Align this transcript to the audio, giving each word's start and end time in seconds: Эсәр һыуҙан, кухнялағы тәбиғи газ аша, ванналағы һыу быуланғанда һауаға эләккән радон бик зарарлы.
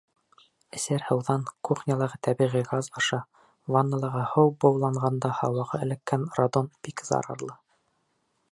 Эсәр 0.77 1.03
һыуҙан, 1.09 1.43
кухнялағы 1.67 2.17
тәбиғи 2.27 2.63
газ 2.71 2.89
аша, 3.01 3.19
ванналағы 3.75 4.23
һыу 4.33 4.53
быуланғанда 4.65 5.31
һауаға 5.43 5.83
эләккән 5.89 6.25
радон 6.41 6.73
бик 6.89 7.05
зарарлы. 7.11 7.59